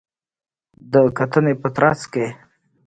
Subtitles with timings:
[0.91, 2.25] د کتنې په ترڅ کې